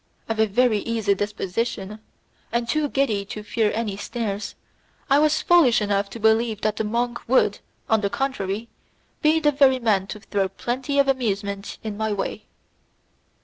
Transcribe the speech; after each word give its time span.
Of 0.27 0.39
a 0.39 0.47
very 0.47 0.79
easy 0.79 1.13
disposition, 1.13 1.99
and 2.51 2.67
too 2.67 2.89
giddy 2.89 3.23
to 3.25 3.43
fear 3.43 3.71
any 3.71 3.97
snares, 3.97 4.55
I 5.11 5.19
was 5.19 5.43
foolish 5.43 5.79
enough 5.79 6.09
to 6.09 6.19
believe 6.19 6.61
that 6.61 6.77
the 6.77 6.83
monk 6.83 7.19
would, 7.29 7.59
on 7.87 8.01
the 8.01 8.09
contrary, 8.09 8.67
be 9.21 9.39
the 9.39 9.51
very 9.51 9.77
man 9.77 10.07
to 10.07 10.19
throw 10.19 10.49
plenty 10.49 10.97
of 10.97 11.07
amusement 11.07 11.77
in 11.83 11.97
my 11.97 12.11
way. 12.11 12.45